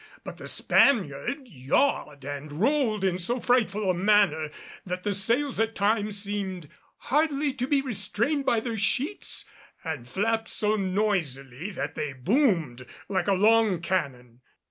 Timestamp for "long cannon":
13.27-14.41